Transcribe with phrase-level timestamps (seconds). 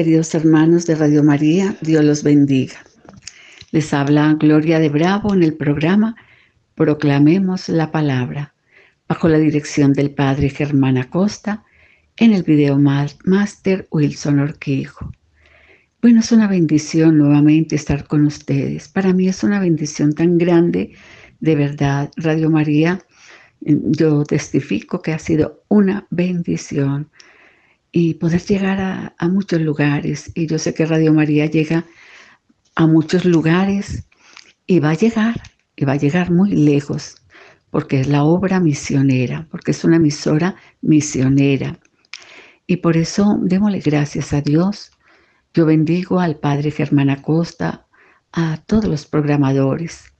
[0.00, 2.76] Queridos hermanos de Radio María, Dios los bendiga.
[3.70, 6.16] Les habla Gloria de Bravo en el programa
[6.74, 8.54] Proclamemos la Palabra,
[9.06, 11.64] bajo la dirección del Padre Germán Acosta,
[12.16, 15.12] en el video Master Wilson Orquijo.
[16.00, 18.88] Bueno, es una bendición nuevamente estar con ustedes.
[18.88, 20.92] Para mí es una bendición tan grande,
[21.40, 22.10] de verdad.
[22.16, 23.04] Radio María,
[23.60, 27.10] yo testifico que ha sido una bendición
[27.92, 30.30] y poder llegar a, muchos lugares.
[30.34, 31.86] Y yo sé que Radio María llega
[32.74, 34.04] a muchos lugares
[34.66, 35.40] y va a llegar,
[35.76, 37.16] y va a llegar muy lejos,
[37.70, 41.78] porque es la obra misionera, porque es una emisora misionera.
[42.66, 44.92] Y por eso démosle gracias a Dios
[45.52, 47.88] yo bendigo al Padre Germán Acosta,
[48.30, 50.12] a todos los programadores.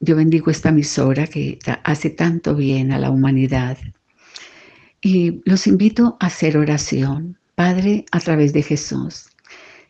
[0.00, 3.78] Yo bendigo esta emisora que hace tanto bien a la humanidad.
[5.00, 7.38] Y los invito a hacer oración.
[7.54, 9.28] Padre, a través de Jesús.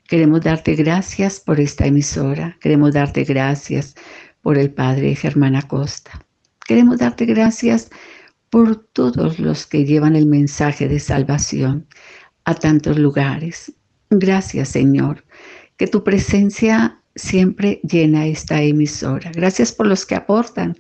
[0.09, 2.57] Queremos darte gracias por esta emisora.
[2.61, 3.95] Queremos darte gracias
[4.43, 6.25] por el Padre Germán Acosta.
[6.67, 7.91] Queremos darte gracias
[8.51, 11.87] por todos los que llevan el mensaje de salvación
[12.45, 13.73] a tantos lugares,
[14.11, 15.25] Gracias, Señor,
[15.77, 19.31] que tu presencia siempre llena esta emisora.
[19.33, 20.77] Gracias por los que aportan.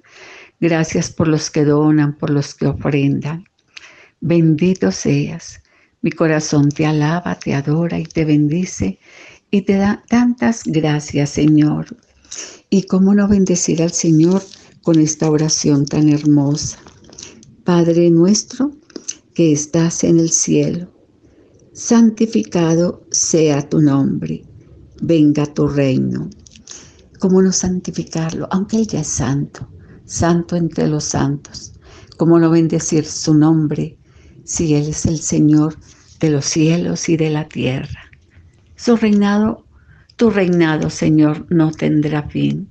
[0.59, 3.45] Gracias por los que donan, por los que ofrendan.
[4.21, 5.61] Bendito seas.
[6.03, 8.99] Mi corazón te alaba, te adora y te bendice
[9.51, 11.97] y te da tantas gracias, Señor.
[12.69, 14.43] Y cómo no bendecir al Señor
[14.83, 16.79] con esta oración tan hermosa.
[17.65, 18.73] Padre nuestro
[19.35, 20.91] que estás en el cielo
[21.73, 24.45] santificado sea tu nombre,
[25.01, 26.29] venga tu reino.
[27.19, 28.49] ¿Cómo no santificarlo?
[28.51, 29.67] Aunque Él ya es santo,
[30.05, 31.73] santo entre los santos.
[32.19, 33.97] ¿Cómo no bendecir su nombre
[34.51, 35.77] si Él es el Señor
[36.19, 38.11] de los cielos y de la tierra?
[38.75, 39.65] Su reinado,
[40.17, 42.69] tu reinado, Señor, no tendrá fin.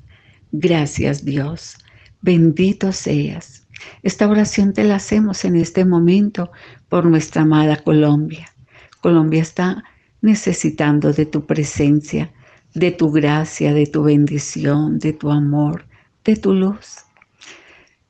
[0.51, 1.77] Gracias, Dios.
[2.21, 3.65] Bendito seas.
[4.03, 6.51] Esta oración te la hacemos en este momento
[6.89, 8.53] por nuestra amada Colombia.
[8.99, 9.83] Colombia está
[10.21, 12.33] necesitando de tu presencia,
[12.73, 15.85] de tu gracia, de tu bendición, de tu amor,
[16.25, 16.97] de tu luz.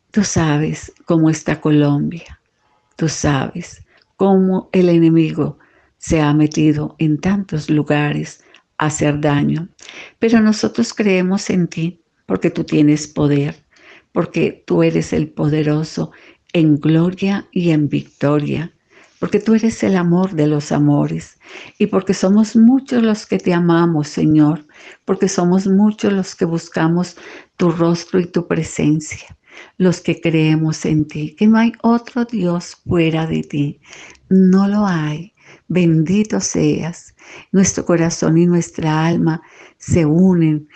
[0.09, 2.38] Tú sabes cómo está Colombia.
[2.99, 3.85] Tú sabes
[4.17, 5.57] cómo el enemigo
[5.97, 8.43] se ha metido en tantos lugares
[8.77, 9.69] a hacer daño.
[10.19, 13.55] Pero nosotros creemos en ti porque tú tienes poder,
[14.11, 16.11] porque tú eres el poderoso
[16.51, 18.73] en gloria y en victoria
[19.19, 21.37] porque tú eres el amor de los amores
[21.77, 24.65] y porque somos muchos los que te amamos, Señor,
[25.05, 27.17] porque somos muchos los que buscamos
[27.57, 29.37] tu rostro y tu presencia,
[29.77, 33.79] los que creemos en ti, que no hay otro Dios fuera de ti,
[34.29, 35.33] no lo hay.
[35.67, 37.15] Bendito seas.
[37.51, 39.41] Nuestro corazón y nuestra alma
[39.77, 40.67] se unen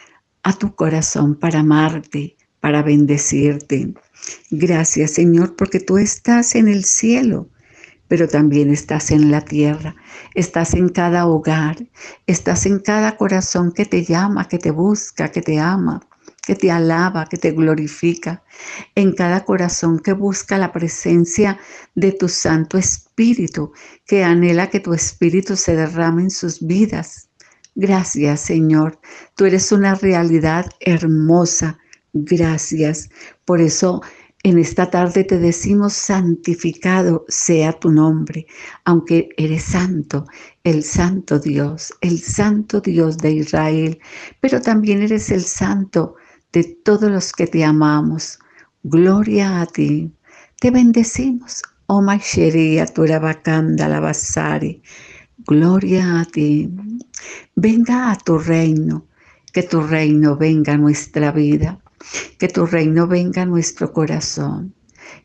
[0.43, 3.93] a tu corazón para amarte, para bendecirte.
[4.51, 7.49] Gracias, Señor, porque tú estás en el cielo
[8.13, 9.95] pero también estás en la tierra,
[10.35, 11.77] estás en cada hogar,
[12.27, 15.99] estás en cada corazón que te llama, que te busca, que te ama,
[16.45, 18.43] que te alaba, que te glorifica,
[18.95, 21.57] en cada corazón que busca la presencia
[21.95, 23.71] de tu Santo Espíritu,
[24.05, 27.29] que anhela que tu Espíritu se derrame en sus vidas.
[27.75, 28.99] Gracias, Señor.
[29.35, 31.79] Tú eres una realidad hermosa.
[32.13, 33.09] Gracias.
[33.45, 34.01] Por eso
[34.43, 38.45] en esta tarde te decimos, santificado sea tu nombre,
[38.83, 40.25] aunque eres santo,
[40.65, 43.99] el santo Dios, el santo Dios de Israel,
[44.41, 46.15] pero también eres el santo
[46.53, 48.39] de todos los que te amamos.
[48.83, 50.13] Gloria a ti.
[50.59, 54.81] Te bendecimos, oh Masheria, tu la Basari.
[55.45, 56.69] Gloria a ti.
[57.55, 59.05] Venga a tu reino,
[59.51, 61.79] que tu reino venga a nuestra vida.
[62.37, 64.73] Que tu reino venga a nuestro corazón.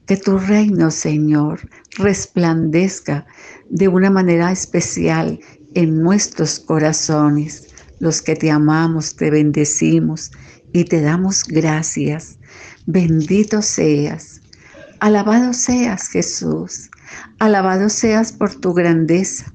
[0.06, 1.60] Que tu reino, Señor,
[1.98, 3.26] resplandezca
[3.68, 5.38] de una manera especial
[5.74, 7.68] en nuestros corazones.
[8.00, 10.30] Los que te amamos, te bendecimos
[10.72, 12.38] y te damos gracias.
[12.86, 14.40] Bendito seas.
[15.00, 16.90] Alabado seas, Jesús.
[17.38, 19.52] Alabado seas por tu grandeza.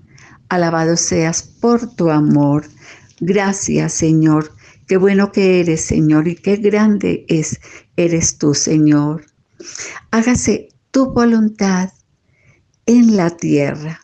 [0.49, 2.65] Alabado seas por tu amor.
[3.19, 4.51] Gracias, Señor
[4.87, 7.59] Qué bueno que eres, Señor, y qué grande es,
[7.95, 9.25] eres tú, Señor.
[10.11, 11.91] Hágase tu voluntad
[12.85, 14.01] en la tierra.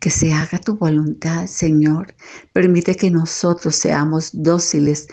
[0.00, 2.14] Que se haga tu voluntad, Señor.
[2.52, 5.08] Permite que nosotros seamos dóciles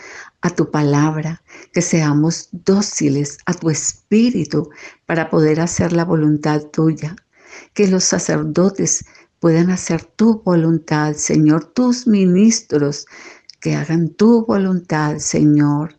[0.45, 1.41] a tu palabra,
[1.73, 4.69] que seamos dóciles a tu espíritu
[5.07, 7.15] para poder hacer la voluntad tuya.
[7.73, 9.05] Que los sacerdotes
[9.39, 13.07] puedan hacer tu voluntad, Señor, tus ministros,
[13.59, 15.97] que hagan tu voluntad, Señor.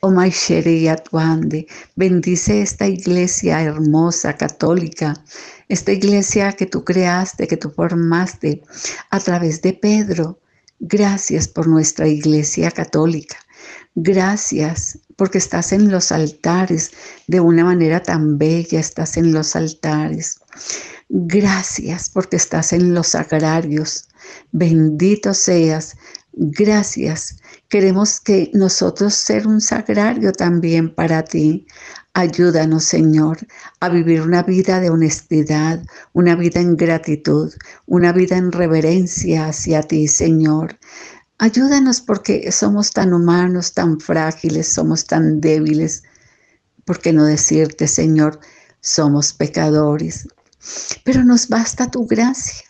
[0.00, 5.22] Oh Maisheri Atuande, bendice esta iglesia hermosa, católica,
[5.68, 8.62] esta iglesia que tú creaste, que tú formaste
[9.10, 10.40] a través de Pedro.
[10.80, 13.36] Gracias por nuestra iglesia católica.
[13.94, 16.90] Gracias porque estás en los altares
[17.26, 20.40] de una manera tan bella, estás en los altares.
[21.08, 24.08] Gracias porque estás en los agrarios.
[24.50, 25.94] Bendito seas.
[26.32, 27.36] Gracias.
[27.68, 31.66] Queremos que nosotros ser un sagrario también para ti.
[32.14, 33.38] Ayúdanos, Señor,
[33.80, 37.52] a vivir una vida de honestidad, una vida en gratitud,
[37.86, 40.78] una vida en reverencia hacia ti, Señor.
[41.42, 46.04] Ayúdanos porque somos tan humanos, tan frágiles, somos tan débiles.
[46.84, 48.38] ¿Por qué no decirte, Señor,
[48.80, 50.28] somos pecadores?
[51.02, 52.62] Pero nos basta tu gracia,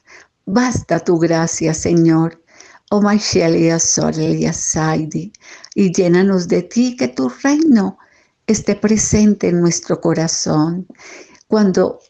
[0.47, 2.43] basta tu gracia, Señor.
[2.91, 5.35] Oh Maishelia Sorelia Saidi,
[5.75, 7.99] y llénanos de ti, que tu reino
[8.47, 10.87] esté presente en nuestro corazón.
[11.47, 12.01] Cuando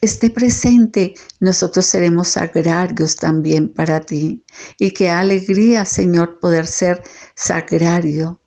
[0.00, 4.44] esté presente, nosotros seremos agrarios también para ti.
[4.78, 7.02] Y qué alegría, Señor, poder ser
[7.34, 8.40] sagrario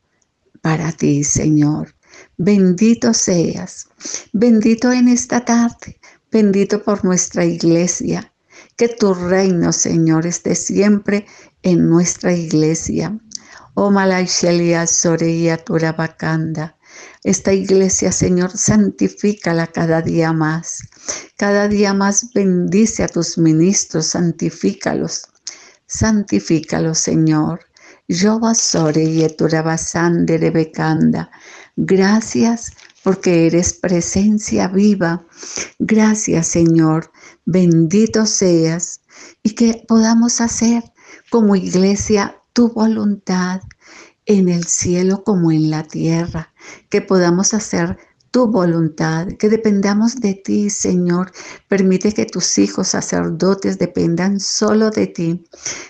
[0.61, 1.95] para ti, Señor.
[2.37, 3.87] Bendito seas,
[4.33, 5.99] bendito en esta tarde,
[6.31, 8.31] bendito por nuestra iglesia.
[8.75, 11.25] Que tu reino, Señor, esté siempre
[11.63, 13.17] en nuestra iglesia.
[13.73, 16.77] Oh Malaishelia Soreia Turabakanda.
[17.23, 20.88] Esta iglesia, Señor, santifícala cada día más.
[21.37, 25.23] Cada día más bendice a tus ministros, santifícalos.
[25.87, 27.61] Santifícalos, Señor.
[28.07, 29.23] Yo basore y
[30.37, 31.31] de becanda.
[31.75, 32.73] Gracias
[33.03, 35.23] porque eres presencia viva.
[35.79, 37.11] Gracias, Señor.
[37.45, 39.01] Bendito seas
[39.43, 40.83] y que podamos hacer
[41.29, 43.61] como iglesia tu voluntad
[44.25, 46.53] en el cielo como en la tierra,
[46.89, 47.97] que podamos hacer
[48.31, 51.31] tu voluntad, que dependamos de ti, Señor.
[51.67, 55.45] Permite que tus hijos sacerdotes dependan solo de ti,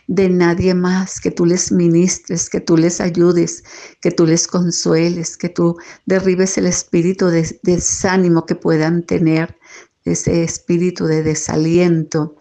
[0.08, 3.64] de nadie más, que tú les ministres, que tú les ayudes,
[4.02, 9.58] que tú les consueles, que tú derribes el espíritu de desánimo que puedan tener,
[10.06, 12.36] ese espíritu de desaliento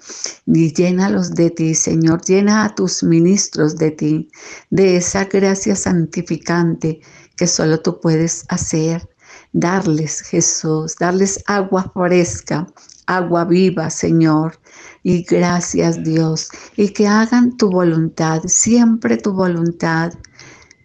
[0.46, 2.22] y llénalos de ti, Señor.
[2.24, 4.30] Llena a tus ministros de ti,
[4.70, 7.00] de esa gracia santificante
[7.36, 9.08] que solo tú puedes hacer.
[9.52, 12.66] Darles, Jesús, darles agua fresca,
[13.06, 14.58] agua viva, Señor.
[15.02, 16.50] Y gracias, Dios.
[16.76, 20.12] Y que hagan tu voluntad, siempre tu voluntad.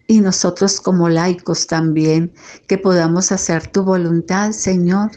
[0.06, 2.32] Y nosotros como laicos también,
[2.66, 5.10] que podamos hacer tu voluntad, Señor.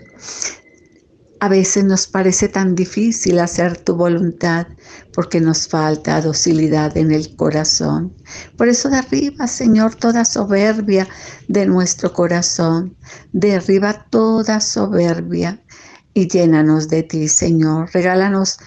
[1.40, 4.68] A veces nos parece tan difícil hacer tu voluntad
[5.14, 8.16] porque nos falta docilidad en el corazón.
[8.58, 11.08] Por eso derriba, Señor, toda soberbia
[11.48, 12.96] de nuestro corazón.
[13.34, 15.62] Derriba toda soberbia
[16.16, 17.92] y llénanos de ti, Señor.
[17.94, 18.58] Regálanos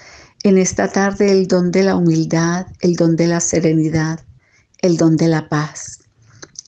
[0.44, 4.20] en esta tarde el don de la humildad, el don de la serenidad,
[4.80, 6.00] el don de la paz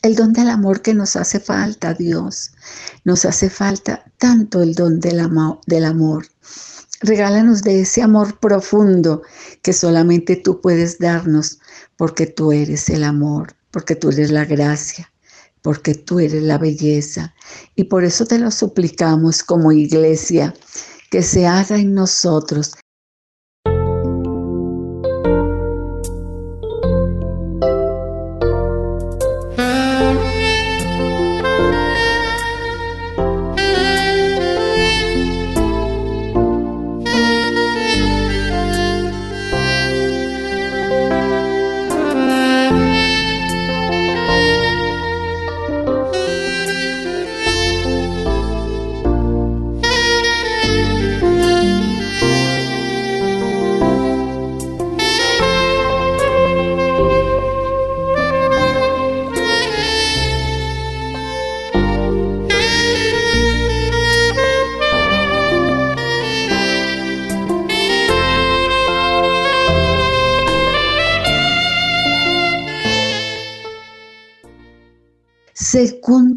[0.02, 2.50] el don del amor que nos hace falta, Dios.
[3.04, 6.26] Nos hace falta tanto el don del, amor.
[7.00, 9.22] Regálanos de ese amor profundo
[9.62, 11.60] que solamente tú puedes darnos
[11.96, 15.10] porque tú eres el amor, porque tú eres la gracia,
[15.62, 17.34] porque tú eres la belleza.
[17.76, 20.52] Y por eso te lo suplicamos como iglesia,
[21.10, 22.72] que se haga en nosotros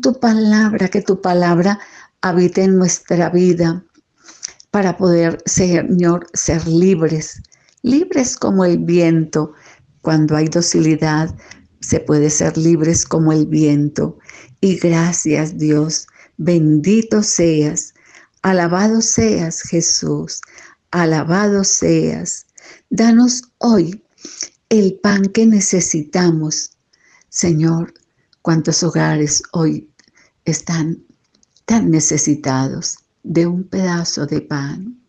[0.05, 1.79] tu palabra, que tu palabra
[2.21, 3.83] habite en nuestra vida
[4.69, 7.41] para poder, Señor, ser libres,
[7.81, 9.53] libres como el viento.
[10.01, 11.35] Cuando hay docilidad,
[11.79, 14.19] se puede ser libres como el viento.
[14.61, 16.05] Y gracias Dios,
[16.37, 17.95] bendito seas,
[18.43, 20.39] alabado seas Jesús,
[20.91, 22.45] alabado seas.
[22.91, 24.03] Danos hoy
[24.69, 26.77] el pan que necesitamos.
[27.29, 27.91] Señor,
[28.43, 29.89] cuántos hogares hoy
[30.45, 31.03] están
[31.65, 35.01] tan necesitados de un pedazo de pan.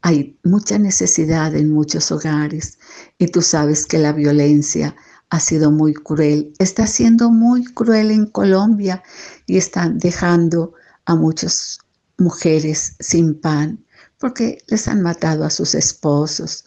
[0.00, 2.78] Hay mucha necesidad en muchos hogares
[3.18, 4.96] y tú sabes que la violencia
[5.30, 9.02] ha sido muy cruel, está siendo muy cruel en Colombia
[9.46, 10.74] y están dejando
[11.06, 11.78] a muchas
[12.18, 13.84] mujeres sin pan
[14.18, 16.64] porque les han matado a sus esposos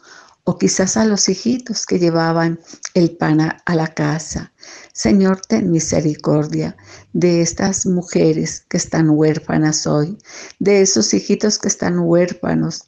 [0.50, 2.58] o quizás a los hijitos que llevaban
[2.94, 4.54] el pan a, la casa.
[4.94, 6.78] Señor, ten misericordia
[7.12, 10.18] de estas mujeres que están huérfanas hoy,
[10.60, 12.86] de esos hijitos que están huérfanos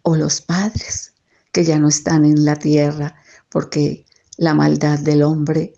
[0.00, 1.12] o los padres
[1.52, 3.14] que ya no están en la tierra
[3.50, 4.06] porque
[4.38, 5.74] la maldad del hombre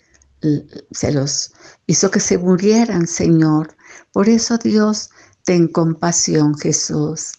[0.92, 1.52] se los
[1.88, 3.76] hizo que se murieran, Señor.
[4.12, 5.10] Por eso, Dios,
[5.42, 7.32] ten compasión, Jesús.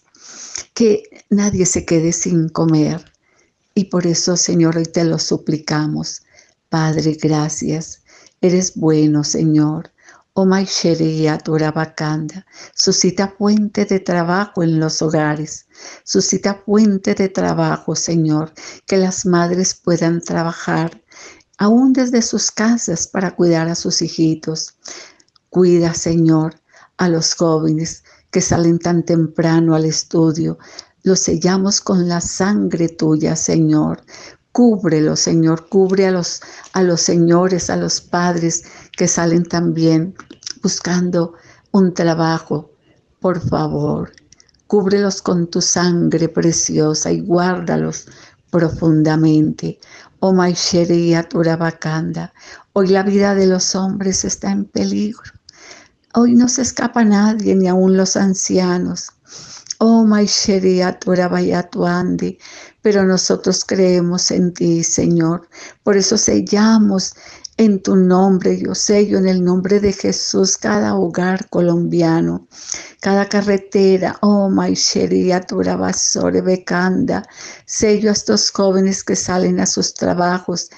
[0.74, 3.13] Que nadie se quede sin comer.
[3.74, 6.22] Y por eso, Señor, hoy te lo suplicamos.
[6.68, 8.02] Padre, gracias.
[8.40, 9.90] Eres bueno, Señor.
[10.36, 15.66] Oh Maisheria Turabakanda, suscita fuente de trabajo en los hogares,
[16.02, 18.52] suscita fuente de trabajo, Señor,
[18.84, 21.00] que las madres puedan trabajar
[21.56, 24.74] aún desde sus casas para cuidar a sus hijitos.
[25.50, 26.56] Cuida, Señor,
[26.96, 28.02] a los jóvenes
[28.32, 30.58] que salen tan temprano al estudio.
[31.04, 34.02] Los sellamos con la sangre tuya, Señor.
[34.52, 36.40] Cúbrelo, Señor, cubre a los,
[36.72, 38.64] a los señores, a los padres
[38.96, 40.14] que salen también
[40.62, 41.34] buscando
[41.72, 42.70] un trabajo.
[43.20, 44.12] Por favor,
[44.66, 48.06] cúbrelos con tu sangre preciosa y guárdalos
[48.48, 49.78] profundamente.
[50.20, 52.32] Oh Maisheria Turabakanda,
[52.72, 55.32] hoy la vida de los hombres está en peligro.
[56.14, 59.13] Hoy no se escapa nadie, ni aun los ancianos.
[59.86, 60.06] Oh
[60.98, 62.38] Turabayatuandi,
[62.80, 65.46] pero nosotros creemos en ti, Señor.
[65.82, 67.12] Por eso sellamos
[67.58, 72.48] en tu nombre, yo sello en el nombre de Jesús cada hogar colombiano,
[73.02, 77.22] cada carretera, oh Maisheria Turabasore Becanda,
[77.66, 80.70] sello a estos jóvenes que salen a sus trabajos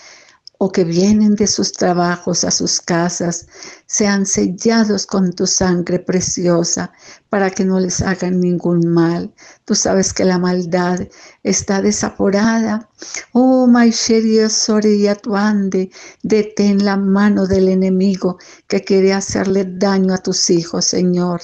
[0.58, 3.46] o que vienen de sus trabajos a sus casas,
[3.86, 6.92] sean sellados con tu sangre preciosa
[7.28, 9.32] para que no les hagan ningún mal.
[9.64, 11.00] Tú sabes que la maldad
[11.42, 12.88] está desaporada.
[13.32, 15.90] Oh, Maisheria Soria Tuande,
[16.22, 18.38] detén la mano del enemigo
[18.68, 21.42] que quiere hacerle daño a tus hijos, Señor.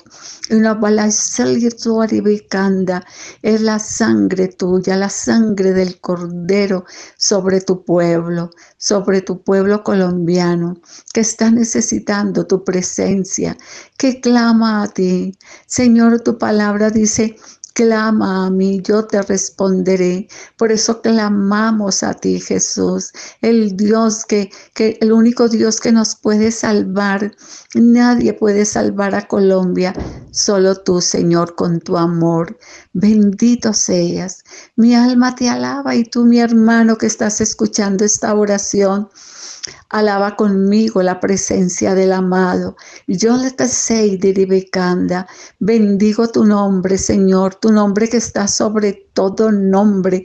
[0.49, 0.59] Es
[3.61, 6.85] la sangre tuya, la sangre del Cordero
[7.17, 10.81] sobre tu pueblo, sobre tu pueblo colombiano
[11.13, 13.57] que está necesitando tu presencia,
[13.97, 15.37] que clama a ti.
[15.67, 17.37] Señor, tu palabra dice,
[17.75, 20.29] Clama a mí, yo te responderé.
[20.59, 26.15] Por eso clamamos a ti, Jesús, el Dios que, que, el único Dios que nos
[26.15, 27.35] puede salvar.
[27.75, 29.95] Nadie puede salvar a Colombia,
[30.31, 32.59] solo tú, Señor, con tu amor.
[32.93, 34.45] Bendito seas.
[34.77, 39.09] Mi alma te alaba y tú, mi hermano, que estás escuchando esta oración.
[39.89, 42.77] Alaba conmigo la presencia del amado.
[43.07, 45.27] Yo le sé diribicanda.
[45.59, 50.25] Bendigo tu nombre, Señor, tu nombre que está sobre todo nombre.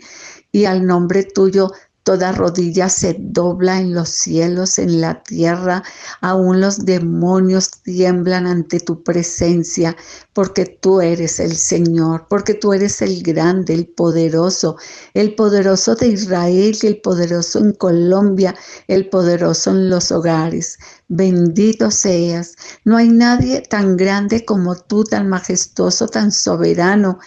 [0.52, 1.72] Y al nombre tuyo
[2.08, 5.84] Toda rodilla se dobla en los cielos, en la tierra.
[6.22, 9.94] Aún los demonios tiemblan ante tu presencia,
[10.32, 14.78] porque tú eres el Señor, porque tú eres el grande, el poderoso,
[15.14, 18.56] el poderoso de Israel, el poderoso en Colombia,
[18.88, 20.78] el poderoso en los hogares.
[21.10, 22.56] Bendito seas.
[22.86, 27.20] No hay nadie tan grande como tú, tan majestuoso, tan soberano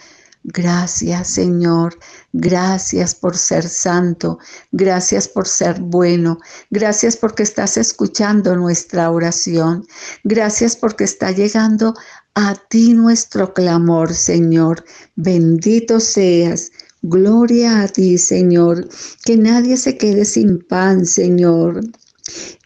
[0.43, 1.99] Gracias Señor,
[2.33, 4.39] gracias por ser santo,
[4.71, 6.39] gracias por ser bueno,
[6.71, 9.85] gracias porque estás escuchando nuestra oración,
[10.23, 11.93] gracias porque está llegando
[12.33, 14.83] a ti nuestro clamor, Señor.
[15.15, 16.71] Bendito seas,
[17.03, 18.89] gloria a ti, Señor,
[19.23, 21.81] que nadie se quede sin pan, Señor.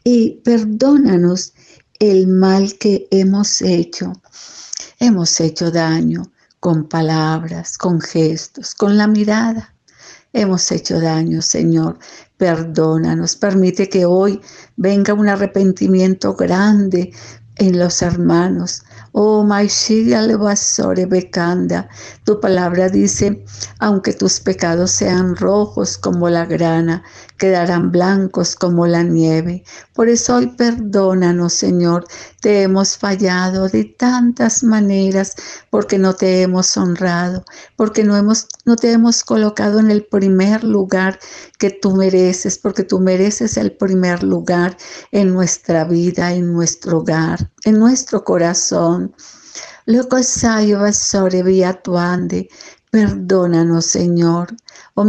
[0.06, 1.54] Y perdónanos
[2.00, 4.14] el mal que hemos hecho.
[5.00, 6.32] Hemos hecho daño
[6.66, 9.76] con palabras, con gestos, con la mirada.
[10.34, 12.00] Hemos hecho daño, Señor.
[12.38, 13.36] Perdónanos.
[13.36, 14.42] Permite que hoy
[14.76, 17.14] venga un arrepentimiento grande
[17.58, 18.84] en los hermanos,
[19.18, 21.88] Oh, Levasore Bekanda,
[22.26, 23.46] tu palabra dice,
[23.80, 27.02] aunque tus pecados sean rojos como la grana,
[27.38, 29.64] quedarán blancos como la nieve.
[29.94, 32.06] Por eso hoy perdónanos, Señor,
[32.42, 35.36] te hemos fallado de tantas maneras
[35.70, 37.44] porque no te hemos honrado,
[37.76, 41.20] porque no, hemos, no te hemos colocado en el primer lugar
[41.58, 44.78] que tú mereces, porque tú mereces el primer lugar
[45.12, 49.14] en nuestra vida, en nuestro hogar, en nuestro corazón.
[49.88, 50.80] Loco sayo
[51.84, 52.50] tu ande,
[52.96, 54.56] Perdónanos, Señor.
[54.94, 55.06] Oh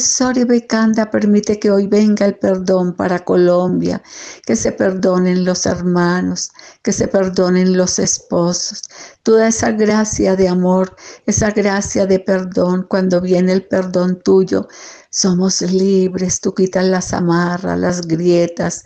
[0.00, 4.02] Sori Becanda, permite que hoy venga el perdón para Colombia,
[4.44, 6.50] que se perdonen los hermanos,
[6.82, 8.82] que se perdonen los esposos.
[9.22, 14.66] Toda esa gracia de amor, esa gracia de perdón, cuando viene el perdón tuyo,
[15.08, 16.40] somos libres.
[16.40, 18.82] Tú quitas las amarras, las grietas,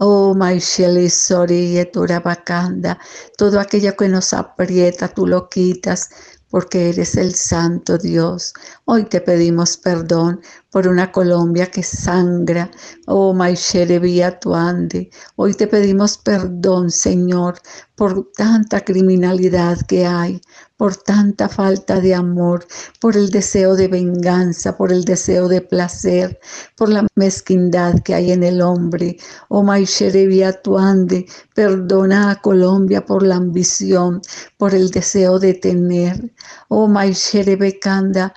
[0.00, 1.76] Oh, Maisheli Sori
[2.22, 3.00] Bacanda,
[3.36, 6.10] todo aquello que nos aprieta, tú lo quitas
[6.50, 8.52] porque eres el Santo Dios.
[8.84, 10.40] Hoy te pedimos perdón
[10.70, 12.70] por una Colombia que sangra.
[13.06, 13.98] Oh, Maishere
[14.40, 15.10] Tuande.
[15.36, 17.58] Hoy te pedimos perdón, Señor,
[17.94, 20.40] por tanta criminalidad que hay,
[20.76, 22.66] por tanta falta de amor,
[23.00, 26.38] por el deseo de venganza, por el deseo de placer,
[26.76, 29.16] por la mezquindad que hay en el hombre.
[29.48, 34.20] Oh, Maishere Tuande, perdona a Colombia por la ambición,
[34.56, 36.32] por el deseo de tener.
[36.68, 38.34] Oh, Maishere Bekanda,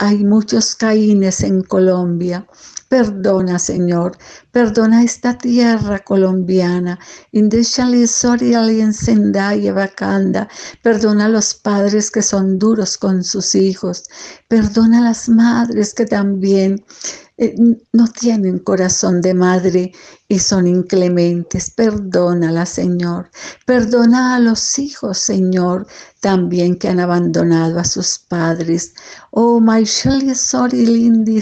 [0.00, 2.46] hay muchos caínes en Colombia.
[2.88, 4.16] Perdona, Señor,
[4.50, 6.98] perdona esta tierra colombiana.
[10.82, 14.04] Perdona a los padres que son duros con sus hijos.
[14.48, 16.82] Perdona a las madres que también
[17.36, 17.54] eh,
[17.92, 19.92] no tienen corazón de madre
[20.28, 21.70] y son inclementes.
[21.70, 23.30] Perdónala, Señor.
[23.66, 25.86] Perdona a los hijos, Señor,
[26.20, 28.94] también que han abandonado a sus padres.
[29.30, 29.60] Oh,
[30.86, 31.40] Lindi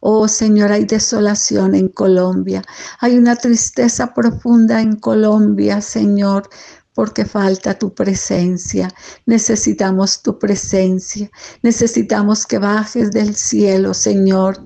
[0.00, 2.62] Oh, Señor, hay desolación en Colombia.
[3.00, 6.48] Hay una tristeza profunda en Colombia, Señor
[6.94, 8.88] porque falta tu presencia.
[9.26, 11.30] Necesitamos tu presencia.
[11.62, 14.58] Necesitamos que bajes del cielo, Señor,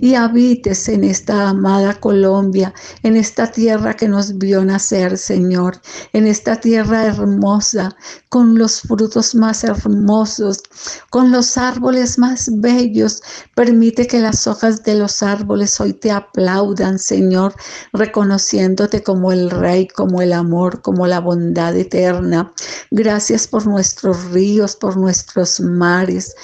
[0.00, 5.80] y habites en esta amada Colombia, en esta tierra que nos vio nacer, Señor,
[6.12, 7.96] en esta tierra hermosa,
[8.30, 10.62] con los frutos más hermosos,
[11.10, 13.22] con los árboles más bellos.
[13.54, 17.54] Permite que las hojas de los árboles hoy te aplaudan, Señor,
[17.92, 22.52] reconociéndote como el Rey, como el amor, como la bondad eterna.
[22.90, 26.34] Gracias por nuestros ríos, por nuestros mares.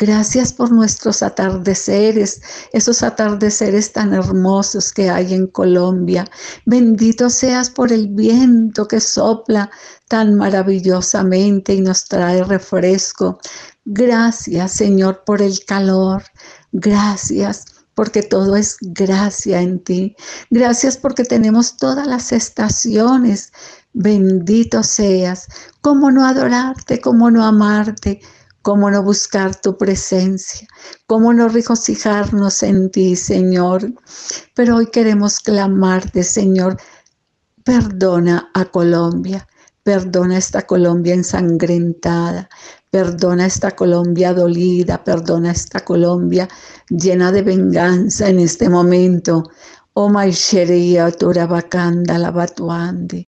[0.00, 2.40] Gracias por nuestros atardeceres,
[2.72, 6.24] esos atardeceres tan hermosos que hay en Colombia.
[6.66, 9.68] Bendito seas por el viento que sopla
[10.06, 13.40] tan maravillosamente y nos trae refresco.
[13.84, 16.22] Gracias, Señor, por el calor.
[16.70, 17.64] Gracias
[17.98, 20.14] porque todo es gracia en ti.
[20.50, 23.50] Gracias porque tenemos todas las estaciones
[23.92, 25.48] Bendito seas.
[25.80, 27.00] ¿Cómo no adorarte?
[27.00, 28.20] ¿Cómo no amarte?
[28.62, 30.68] ¿Cómo no buscar tu presencia?
[31.06, 33.94] ¿Cómo no regocijarnos en ti, Señor?
[34.54, 36.76] Pero hoy queremos clamarte, Señor.
[37.64, 39.48] Perdona a Colombia.
[39.82, 42.50] Perdona esta Colombia ensangrentada.
[42.90, 45.02] Perdona esta Colombia dolida.
[45.02, 46.46] Perdona esta Colombia
[46.90, 49.44] llena de venganza en este momento.
[49.94, 53.26] Oh, Maisheria, Turabacanda, Lavatuandi.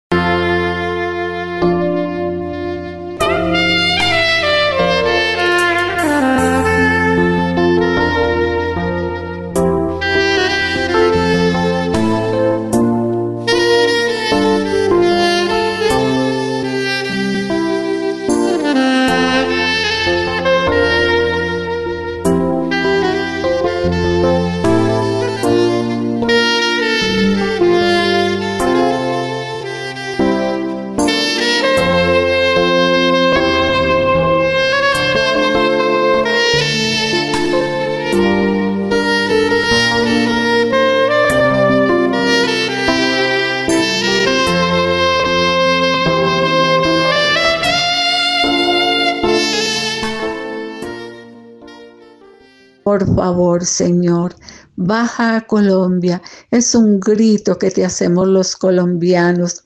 [53.65, 54.35] Señor,
[54.77, 56.21] baja a Colombia.
[56.51, 59.65] Es un grito que te hacemos los colombianos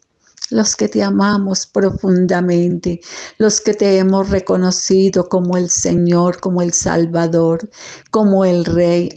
[0.53, 3.01] los que te amamos profundamente,
[3.39, 7.71] los que te hemos reconocido como el Señor, como el Salvador,
[8.11, 9.09] como el Rey.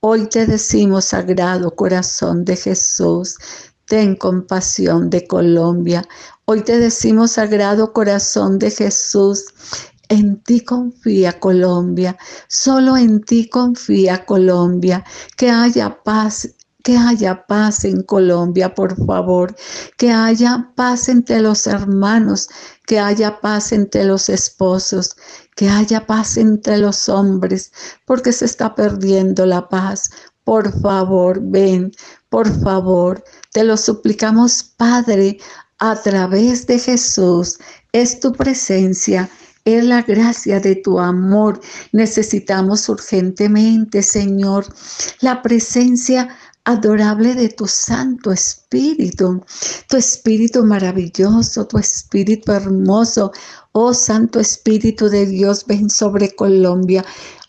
[0.00, 3.38] Hoy te decimos, Sagrado Corazón de Jesús,
[3.86, 6.06] ten compasión de Colombia.
[6.44, 9.46] Hoy te decimos, Sagrado Corazón de Jesús,
[10.08, 12.16] en ti confía Colombia,
[12.48, 15.04] solo en ti confía Colombia,
[15.36, 16.48] que haya paz
[16.84, 19.56] que haya paz en Colombia, por favor,
[19.96, 22.50] que haya paz entre los hermanos,
[22.86, 25.16] que haya paz entre los esposos,
[25.56, 27.72] que haya paz entre los hombres,
[28.04, 30.10] porque se está perdiendo la paz.
[30.44, 31.90] Por favor, ven,
[32.28, 35.38] por favor, te lo suplicamos, Padre,
[35.78, 37.58] a través de Jesús.
[37.92, 39.30] Es tu presencia
[39.64, 41.60] es la gracia de tu amor.
[41.92, 44.66] Necesitamos urgentemente, Señor,
[45.20, 46.28] la presencia
[46.64, 49.42] adorable de tu Santo Espíritu,
[49.88, 53.32] tu Espíritu maravilloso, tu Espíritu hermoso.
[53.72, 57.04] Oh Santo Espíritu de Dios, ven sobre Colombia.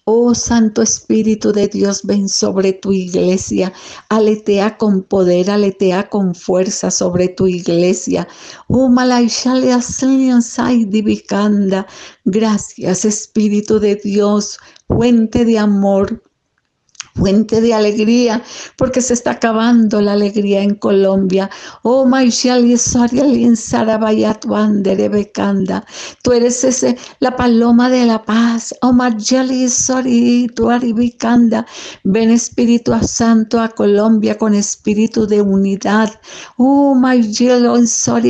[0.07, 3.73] Oh Santo Espíritu de Dios, ven sobre tu iglesia,
[4.07, 8.27] aletea con poder, aletea con fuerza sobre tu iglesia.
[8.67, 8.87] Oh
[12.23, 16.21] Gracias Espíritu de Dios, fuente de amor,
[17.15, 18.43] fuente de alegría,
[18.77, 21.49] porque se está acabando la alegría en Colombia.
[21.81, 22.05] Oh,
[26.23, 28.75] tú eres ese, la paloma de la paz.
[28.81, 28.93] Oh,
[32.03, 36.11] ven Espíritu Santo a Colombia con espíritu de unidad.
[36.57, 36.99] Oh,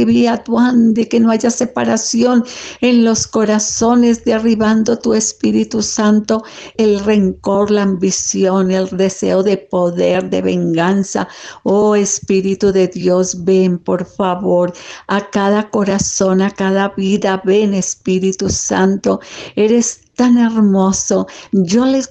[0.05, 2.43] Viatuande, que no haya separación
[2.81, 6.43] en los corazones, derribando tu Espíritu Santo,
[6.77, 11.27] el rencor, la ambición, el deseo de poder, de venganza.
[11.63, 14.73] Oh Espíritu de Dios, ven por favor
[15.07, 17.41] a cada corazón, a cada vida.
[17.43, 19.19] Ven Espíritu Santo.
[19.55, 21.27] Eres tan hermoso.
[21.51, 22.07] Yo les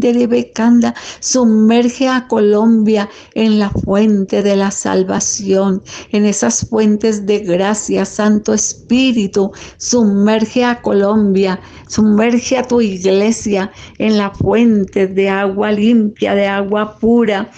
[0.00, 7.40] de becanda, sumerge a Colombia en la fuente de la salvación, en esas fuentes de
[7.40, 15.72] gracia, Santo Espíritu, sumerge a Colombia, sumerge a tu iglesia en la fuente de agua
[15.72, 17.50] limpia, de agua pura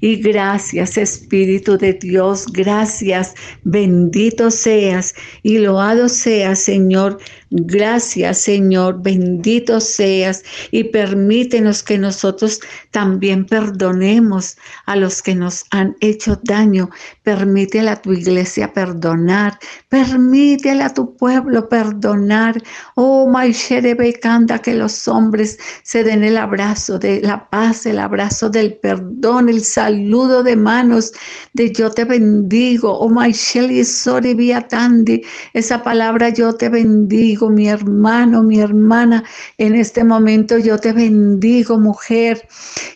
[0.00, 7.18] y gracias Espíritu de Dios, gracias, bendito seas y loado seas Señor.
[7.52, 12.60] Gracias Señor, bendito seas y permítenos que nosotros
[12.92, 16.90] también perdonemos a los que nos han hecho daño.
[17.24, 19.58] Permítele a tu iglesia perdonar,
[19.88, 22.62] permítele a tu pueblo perdonar.
[22.94, 28.48] Oh, Maishere Bekanda, que los hombres se den el abrazo de la paz, el abrazo
[28.48, 31.12] del perdón, el saludo de manos
[31.54, 32.96] de yo te bendigo.
[32.98, 34.36] Oh, Maisheli Sori
[34.68, 39.24] Tandi, esa palabra yo te bendigo, mi hermano, mi hermana.
[39.56, 42.46] En este momento yo te bendigo, mujer,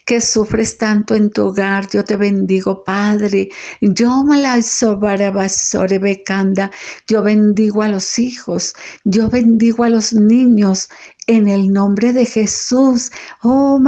[0.04, 1.88] que sufres tanto en tu hogar.
[1.90, 3.48] Yo te bendigo, Padre.
[3.80, 4.60] Yo me la
[5.98, 6.70] becanda.
[7.06, 8.74] Yo bendigo a los hijos.
[9.04, 10.88] Yo bendigo a los niños
[11.26, 13.10] en el nombre de Jesús.
[13.42, 13.78] Oh,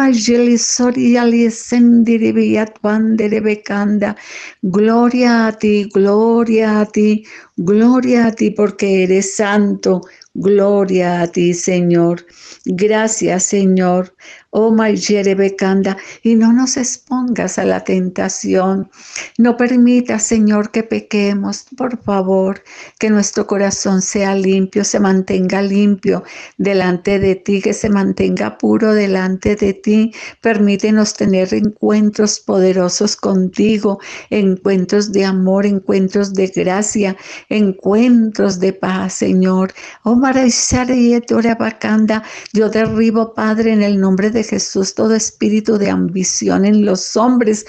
[4.63, 7.25] Gloria a ti, gloria a ti,
[7.57, 10.03] gloria a ti, porque eres santo.
[10.39, 12.27] Gloria a ti, Señor.
[12.67, 14.15] Gracias, Señor.
[14.51, 18.91] Oh, Mayere Becanda, y no nos expongas a la tentación.
[19.39, 22.63] No permita, Señor, que pequemos, por favor,
[22.99, 26.23] que nuestro corazón sea limpio, se mantenga limpio
[26.57, 30.13] delante de ti, que se mantenga puro delante de ti.
[30.41, 33.99] Permítenos tener encuentros poderosos contigo,
[34.31, 37.17] encuentros de amor, encuentros de gracia,
[37.49, 39.73] encuentros de paz, Señor.
[40.05, 40.17] Oh,
[41.59, 47.17] Bacanda, yo derribo, Padre, en el nombre de Jesús todo espíritu de ambición en los
[47.17, 47.67] hombres,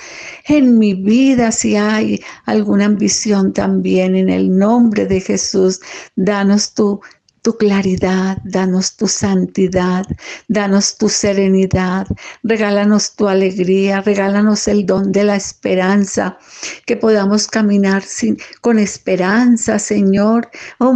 [0.47, 5.79] en mi vida, si hay alguna ambición también, en el nombre de Jesús,
[6.15, 7.01] danos tu
[7.47, 10.05] tu claridad, danos tu santidad,
[10.49, 12.05] danos tu serenidad,
[12.43, 16.37] regálanos tu alegría, regálanos el don de la esperanza,
[16.85, 20.49] que podamos caminar sin, con esperanza, Señor.
[20.79, 20.93] Oh,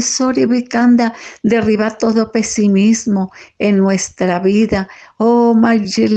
[0.00, 4.86] Sori Vicanda, derriba todo pesimismo en nuestra vida.
[5.16, 5.60] Oh,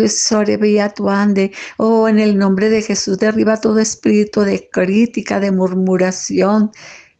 [0.07, 6.69] Sori Viatuande, oh, en el nombre de Jesús, derriba todo espíritu de crítica, de murmuración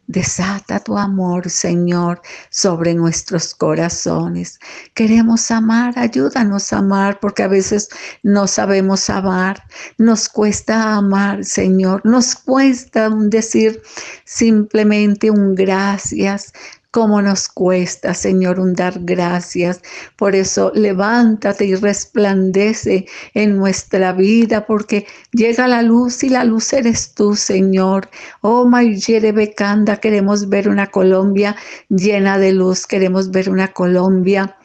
[0.06, 4.58] Desata tu amor, Señor, sobre nuestros corazones.
[4.92, 7.88] Queremos amar, ayúdanos a amar, porque a veces
[8.22, 9.64] no sabemos amar.
[9.96, 12.02] Nos cuesta amar, Señor.
[12.04, 13.82] Nos cuesta decir
[14.24, 16.52] simplemente un gracias
[16.94, 19.80] cómo nos cuesta, Señor, un dar gracias.
[20.14, 26.72] Por eso levántate y resplandece en nuestra vida, porque llega la luz y la luz
[26.72, 28.08] eres tú, Señor.
[28.42, 31.56] Oh, Mayere Becanda, queremos ver una Colombia
[31.88, 34.56] llena de luz, queremos ver una Colombia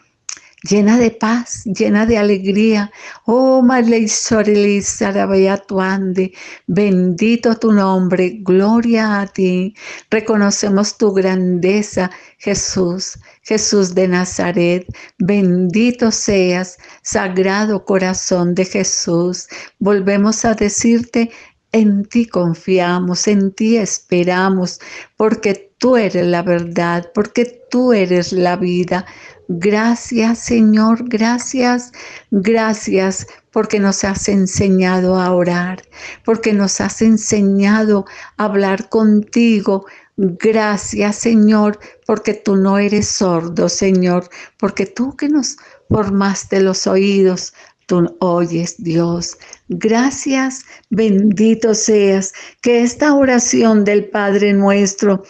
[0.63, 2.91] llena de paz, llena de alegría.
[3.25, 3.63] Oh,
[5.67, 6.33] Tuande,
[6.67, 9.75] bendito tu nombre, gloria a ti.
[10.09, 14.85] Reconocemos tu grandeza, Jesús, Jesús de Nazaret.
[15.17, 19.47] Bendito seas, sagrado corazón de Jesús.
[19.79, 21.31] Volvemos a decirte,
[21.71, 24.79] en ti confiamos, en ti esperamos,
[25.17, 29.05] porque tú eres la verdad, porque tú eres la vida.
[29.51, 31.91] Gracias Señor, gracias,
[32.29, 35.81] gracias porque nos has enseñado a orar,
[36.23, 38.05] porque nos has enseñado
[38.37, 39.87] a hablar contigo.
[40.17, 45.57] Gracias Señor, porque tú no eres sordo, Señor, porque tú que nos
[45.89, 47.51] formaste los oídos,
[47.87, 49.35] tú oyes, Dios.
[49.67, 55.23] Gracias, bendito seas, que esta oración del Padre nuestro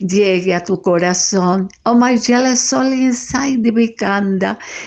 [0.00, 1.68] llegue a tu corazón.
[1.84, 2.18] Oh my
[2.56, 3.70] sol inside de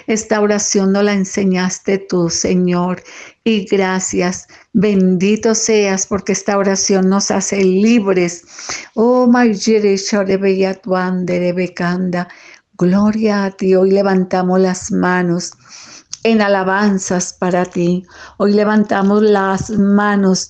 [0.08, 3.04] Esta oración no la enseñaste tú, Señor.
[3.44, 4.48] Y gracias.
[4.74, 8.44] Bendito seas porque esta oración nos hace libres.
[8.96, 12.28] Oh my de becanda.
[12.78, 13.76] Gloria a ti.
[13.76, 15.54] Hoy levantamos las manos
[16.24, 18.06] en alabanzas para ti.
[18.38, 20.50] Hoy levantamos las manos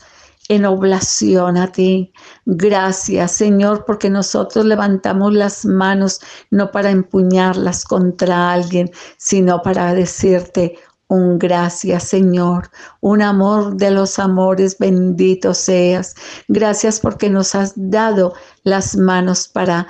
[0.50, 2.12] en oblación a ti.
[2.46, 10.78] Gracias, Señor, porque nosotros levantamos las manos no para empuñarlas contra alguien, sino para decirte
[11.08, 16.16] un gracias, Señor, un amor de los amores, bendito seas.
[16.48, 19.88] Gracias porque nos has dado las manos para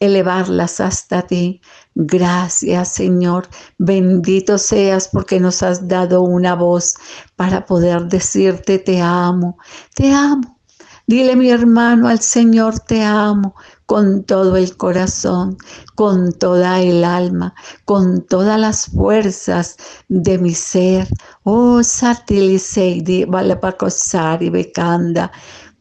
[0.00, 1.60] elevarlas hasta ti.
[1.94, 6.94] Gracias Señor, bendito seas porque nos has dado una voz
[7.36, 9.58] para poder decirte te amo,
[9.94, 10.58] te amo.
[11.06, 13.54] Dile mi hermano al Señor te amo
[13.86, 15.58] con todo el corazón,
[15.96, 19.76] con toda el alma, con todas las fuerzas
[20.08, 21.12] de mi ser.
[21.42, 25.30] Oh, Satiliseidi, Valapacosari, Becanda.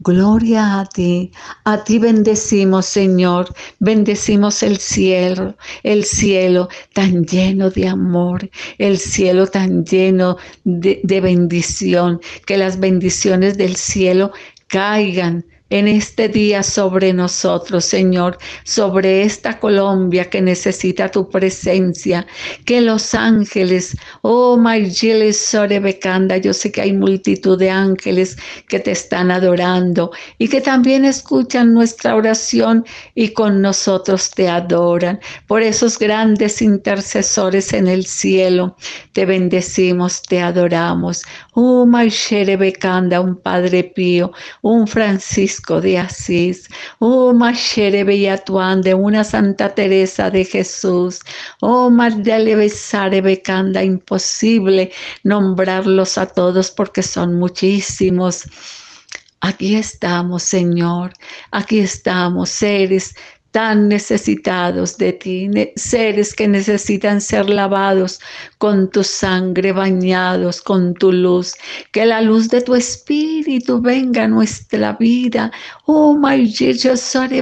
[0.04, 1.32] Gloria a ti,
[1.64, 9.46] a ti bendecimos Señor, bendecimos el cielo, el cielo tan lleno de amor, el cielo
[9.46, 14.32] tan lleno de, bendición, que las bendiciones del cielo
[14.66, 22.28] caigan en este día sobre nosotros, Señor, sobre esta Colombia que necesita tu presencia,
[22.66, 28.92] que los ángeles, oh Maygeles Sorebecanda, yo sé que hay multitud de ángeles que te
[28.92, 35.22] están adorando y que también escuchan nuestra oración y con nosotros te adoran.
[35.48, 38.76] Por esos grandes intercesores en el cielo,
[39.14, 41.24] te bendecimos, te adoramos.
[41.54, 41.86] Oh
[42.60, 46.67] Becanda, un Padre Pío, un Francisco, de Asís,
[47.00, 51.19] oh Machere Bellatuán de una Santa Teresa de Jesús,
[51.62, 54.91] oh Mardale Besare Becanda, imposible
[55.24, 58.45] nombrarlos a todos porque son muchísimos.
[59.41, 61.13] Aquí estamos, Señor,
[61.52, 63.13] aquí estamos, seres
[63.52, 68.20] tan necesitados de ti, seres que necesitan ser lavados
[68.58, 71.56] con tu sangre, bañados con tu luz,
[71.92, 75.52] que la luz de tu espíritu venga a nuestra vida.
[75.86, 76.18] Oh,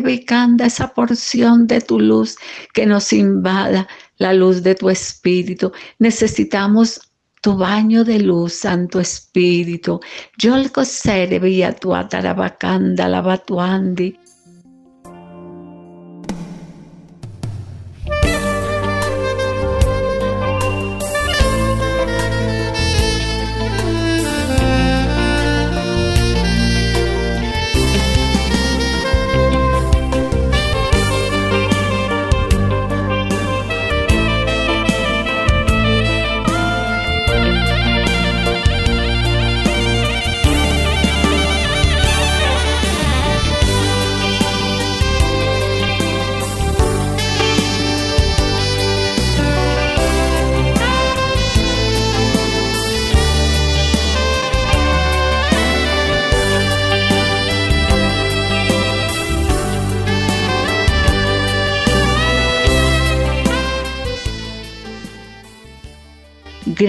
[0.01, 2.37] Becanda, esa porción de tu luz
[2.73, 5.71] que nos invada, la luz de tu espíritu.
[5.99, 7.01] Necesitamos
[7.41, 9.99] tu baño de luz, Santo Espíritu.
[10.37, 13.21] Yo el cosere veía tu atarabacanda, la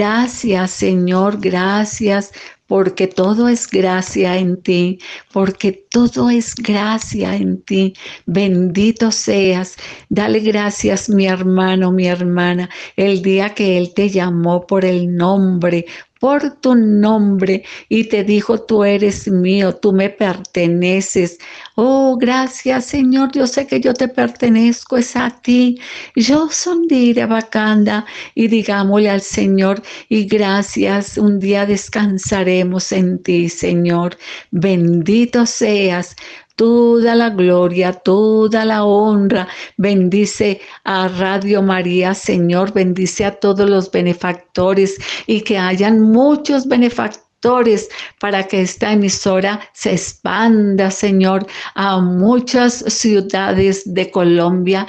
[0.01, 2.33] Gracias, Señor, gracias
[2.67, 4.99] porque todo es gracia en ti,
[5.31, 7.93] porque todo es gracia en ti.
[8.25, 9.77] Bendito seas.
[10.09, 15.85] Dale gracias, mi hermano, mi hermana, el día que Él te llamó por el nombre,
[16.21, 21.39] por tu nombre y te dijo, tú eres mío, tú me perteneces.
[21.75, 25.81] Oh, gracias Señor, yo sé que yo te pertenezco, es a ti.
[26.15, 26.81] Yo soy
[27.29, 28.05] bacanda
[28.35, 34.17] y digámosle al Señor, y gracias, un día descansaremos en ti, Señor.
[34.51, 36.17] Bendito seas
[36.61, 39.49] toda la gloria, toda la honra.
[39.79, 47.89] Bendice a Radio María, Señor, bendice a todos los benefactores y que hayan muchos benefactores
[48.21, 54.87] para que esta emisora se expanda, Señor, a muchas ciudades de Colombia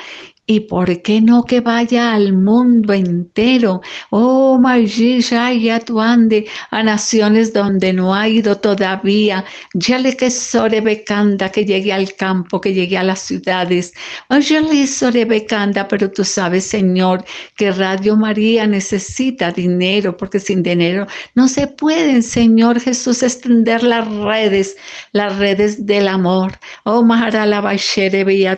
[0.52, 3.80] ¿Y por qué no que vaya al mundo entero?
[4.10, 9.46] Oh, ya tu ande a naciones donde no ha ido todavía.
[9.74, 13.94] Ya le que sore becanda que llegue al campo, que llegue a las ciudades.
[14.30, 17.24] Ya le sore becanda, pero tú sabes, Señor,
[17.56, 24.06] que Radio María necesita dinero, porque sin dinero no se pueden, Señor Jesús, extender las
[24.06, 24.76] redes,
[25.14, 26.60] las redes del amor.
[26.84, 27.62] Oh, Maharala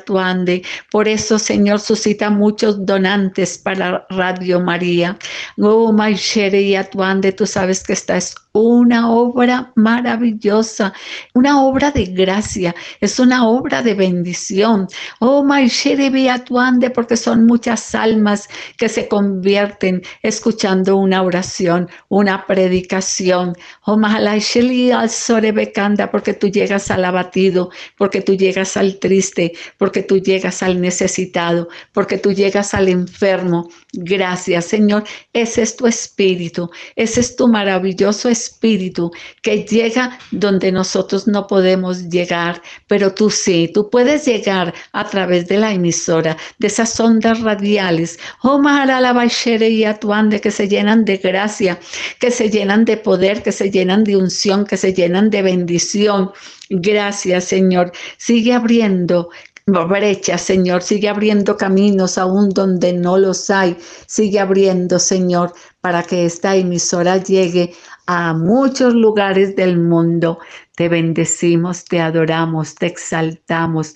[0.05, 0.63] tu ande.
[0.89, 5.17] Por eso, Señor, suscita muchos donantes para Radio María.
[5.57, 10.93] Oh, Maishere y Atuande, tú sabes que esta es una obra maravillosa,
[11.33, 14.87] una obra de gracia, es una obra de bendición.
[15.19, 15.43] Oh,
[16.29, 23.55] Atuande, porque son muchas almas que se convierten escuchando una oración, una predicación.
[23.85, 30.19] Oh, al Sorebekanda, porque tú llegas al abatido, porque tú llegas al triste, porque tú
[30.19, 33.69] llegas al necesitado, porque tú llegas al enfermo.
[33.93, 35.05] Gracias, Señor.
[35.33, 38.42] Ese es tu espíritu, ese es tu maravilloso espíritu
[39.41, 45.47] que llega donde nosotros no podemos llegar, pero tú sí, tú puedes llegar a través
[45.47, 48.19] de la emisora, de esas ondas radiales.
[48.41, 51.79] Oh, Maharalabashere y Atuande que se llenan de gracia,
[52.19, 56.31] que se llenan de poder, que se llenan de unción, que se llenan de bendición.
[56.69, 57.91] Gracias, Señor.
[58.17, 59.29] Sigue abriendo
[59.65, 60.81] brecha, Señor.
[60.81, 63.77] Sigue abriendo caminos aún donde no los hay.
[64.07, 67.73] Sigue abriendo, Señor, para que esta emisora llegue
[68.05, 70.39] a muchos lugares del mundo.
[70.75, 73.95] Te bendecimos, te adoramos, te exaltamos.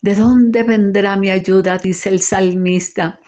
[0.00, 1.76] ¿De dónde vendrá mi ayuda?
[1.76, 3.18] Dice el salmista.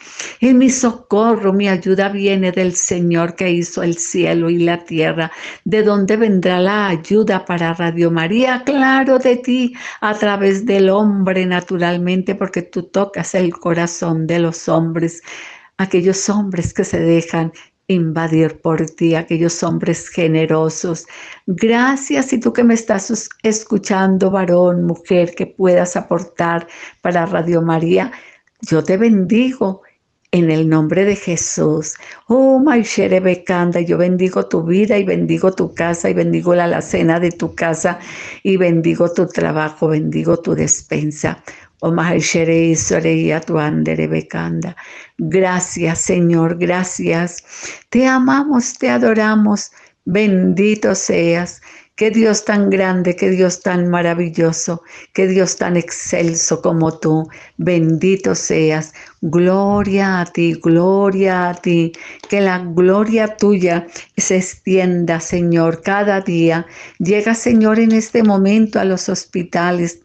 [0.40, 5.32] En mi socorro, mi ayuda viene del Señor que hizo el cielo y la tierra.
[5.64, 8.62] ¿De dónde vendrá la ayuda para Radio María?
[8.64, 14.68] Claro, de ti, a través del hombre, naturalmente, porque tú tocas el corazón de los
[14.68, 15.22] hombres
[15.80, 17.52] aquellos hombres que se dejan
[17.92, 21.06] invadir por ti, aquellos hombres generosos.
[21.46, 26.66] Gracias y tú que me estás escuchando, varón, mujer, que puedas aportar
[27.02, 28.12] para Radio María.
[28.62, 29.82] Yo te bendigo
[30.32, 31.94] en el nombre de Jesús.
[32.28, 37.18] Oh, Maishere Bekanda, yo bendigo tu vida y bendigo tu casa y bendigo la alacena
[37.18, 37.98] de tu casa
[38.44, 41.42] y bendigo tu trabajo, bendigo tu despensa.
[45.18, 47.42] Gracias, Señor, gracias.
[47.88, 49.70] Te amamos, te adoramos.
[50.04, 51.60] Bendito seas.
[51.96, 57.28] Qué Dios tan grande, qué Dios tan maravilloso, qué Dios tan excelso como tú.
[57.58, 58.94] Bendito seas.
[59.22, 61.92] Gloria a ti, gloria a ti.
[62.30, 66.66] Que la gloria tuya se extienda, Señor, cada día.
[66.98, 70.00] Llega, Señor, en este momento a los hospitales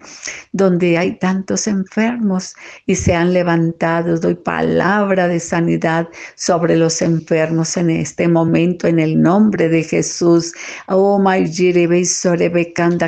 [0.51, 2.55] donde hay tantos enfermos
[2.87, 4.19] y se han levantado.
[4.19, 10.51] Doy palabra de sanidad sobre los enfermos en este momento, en el nombre de Jesús.
[10.87, 11.19] Oh,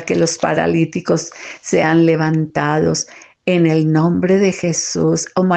[0.06, 3.08] que los paralíticos sean levantados
[3.48, 5.48] en el nombre de Jesús, oh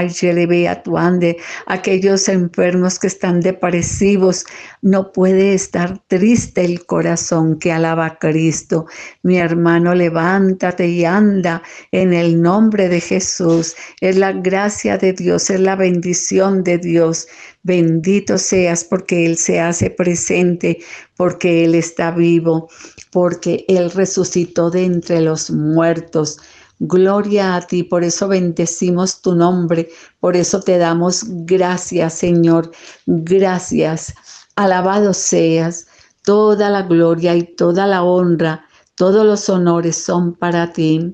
[0.98, 4.46] ande, aquellos enfermos que están depresivos,
[4.82, 8.86] no puede estar triste el corazón que alaba a Cristo.
[9.24, 13.76] Mi hermano, levántate y anda en el nombre de Jesús.
[14.00, 17.28] Es la gracia de Dios, es la bendición de Dios.
[17.64, 20.80] Bendito seas porque Él se hace presente,
[21.18, 22.70] porque Él está vivo,
[23.12, 26.38] porque Él resucitó de entre los muertos.
[26.84, 32.72] Gloria a ti, por eso bendecimos tu nombre, por eso te damos gracias, Señor.
[33.06, 34.16] Gracias.
[34.56, 35.86] Alabado seas.
[36.24, 38.66] Toda la gloria y toda la honra,
[38.96, 41.14] todos los honores son para ti.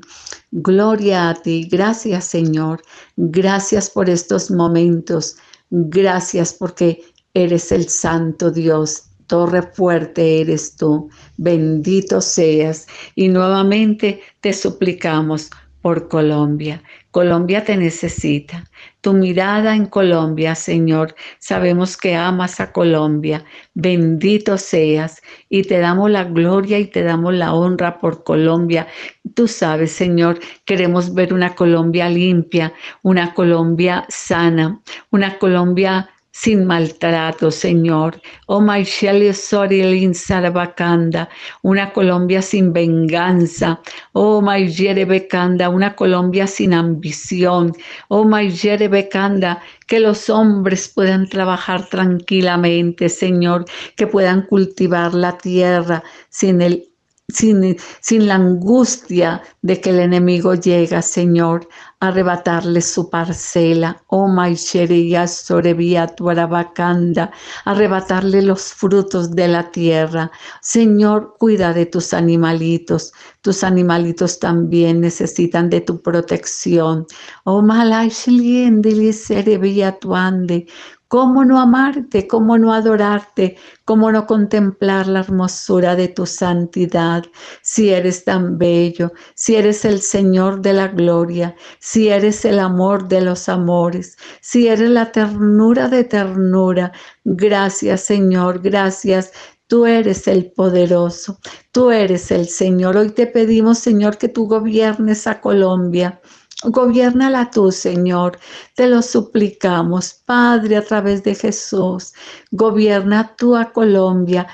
[0.51, 1.68] Gloria a ti.
[1.70, 2.82] Gracias, Señor.
[3.18, 5.36] Gracias por estos momentos.
[5.70, 7.03] Gracias porque
[7.34, 12.88] eres el Santo Dios torre fuerte eres tú, bendito seas.
[13.16, 15.50] Y nuevamente te suplicamos
[15.82, 16.84] por Colombia.
[17.12, 18.66] Colombia te necesita.
[19.02, 21.16] Tu mirada en Colombia, Señor.
[21.40, 23.46] Sabemos que amas a Colombia.
[23.74, 25.22] Bendito seas.
[25.50, 28.88] Y te damos la gloria y te damos la honra por Colombia.
[29.34, 36.10] Tú sabes, Señor, queremos ver una Colombia limpia, una Colombia sana, una Colombia
[36.42, 38.22] sin maltrato, Señor.
[38.46, 41.30] Oh, Maisheli Sorilin Sarabacanda,
[41.64, 43.82] una Colombia sin venganza.
[44.14, 47.74] Oh, Maijere Becanda, una Colombia sin ambición.
[48.10, 53.66] Oh, Maijere Becanda, que los hombres puedan trabajar tranquilamente, Señor,
[53.96, 56.88] que puedan cultivar la tierra sin el
[57.30, 61.68] sin, sin, la angustia de que el enemigo llega, Señor,
[62.00, 64.02] a arrebatarle su parcela.
[64.08, 67.32] Oh, Maisheria Sorevia Tuarabacanda,
[67.66, 70.32] arrebatarle los frutos de la tierra.
[70.62, 73.12] Señor, cuida de tus animalitos.
[73.42, 77.06] Tus animalitos también necesitan de tu protección.
[77.44, 80.66] Oh, Malaishlien Serevia Tuande,
[81.10, 82.28] ¿Cómo no amarte?
[82.28, 83.55] ¿Cómo no adorarte?
[83.86, 87.24] ¿Cómo no contemplar la hermosura de tu santidad?
[87.62, 93.08] Si eres tan bello, si eres el Señor de la gloria, si eres el amor
[93.08, 96.91] de los amores, si eres la ternura de ternura.
[97.24, 99.32] Gracias Señor, gracias.
[99.68, 101.39] Tú eres el poderoso,
[101.72, 102.97] tú eres el Señor.
[102.97, 106.22] Hoy te pedimos, Señor, que tú gobiernes a Colombia.
[106.64, 108.39] Gobiernala tú, Señor.
[108.76, 112.14] Te lo suplicamos, Padre, a través de Jesús.
[112.51, 114.47] Gobierna tú a Colombia.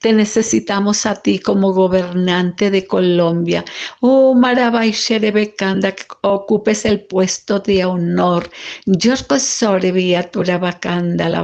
[0.00, 3.64] Te necesitamos a ti como gobernante de Colombia.
[4.00, 8.50] Oh, Marabay Sherebekanda, que ocupes el puesto de honor.
[8.86, 11.42] Yorko Sorebia Turabakanda, la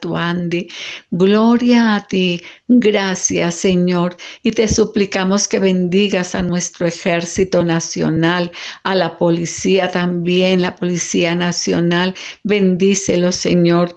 [0.00, 0.68] Tuandi.
[1.10, 2.40] Gloria a ti.
[2.68, 4.16] Gracias, Señor.
[4.44, 8.52] Y te suplicamos que bendigas a nuestro ejército nacional,
[8.84, 12.14] a la policía también, la Policía Nacional.
[12.44, 13.96] Bendícelos, Señor.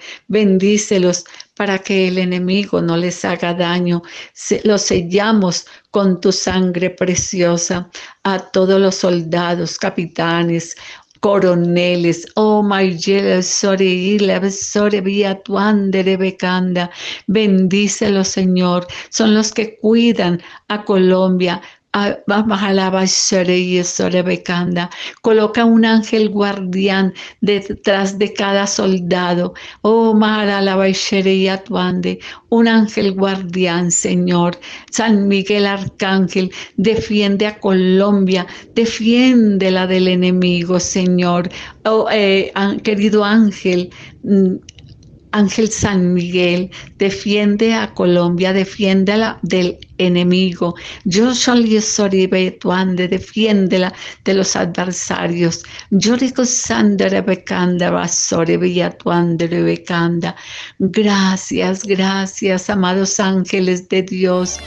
[0.64, 1.26] Bendícelos
[1.58, 4.02] para que el enemigo no les haga daño.
[4.64, 7.90] Los sellamos con tu sangre preciosa
[8.24, 10.78] a todos los soldados, capitanes,
[11.20, 12.64] coroneles, oh
[13.44, 16.90] Sore Viatuandere Becanda,
[17.28, 21.62] bendícelos Señor, son los que cuidan a Colombia,
[25.22, 29.54] Coloca un ángel guardián detrás de cada soldado.
[29.82, 30.16] Oh,
[32.50, 34.60] un ángel guardián, Señor.
[34.92, 41.50] San Miguel Arcángel, defiende a Colombia, defiende la del enemigo, Señor.
[41.86, 42.52] Oh, eh,
[42.84, 43.92] querido ángel,
[44.24, 44.56] mm,
[45.34, 50.76] Ángel San Miguel, defiende a Colombia, defiéndela del enemigo.
[51.06, 51.34] Yo
[51.82, 53.94] Soribe Tuande, defiéndela
[54.24, 55.64] de los adversarios.
[55.90, 57.90] Yo digo Sandra Becanda,
[58.92, 60.36] Tuande Becanda.
[60.80, 64.60] Gracias, gracias, amados ángeles de Dios.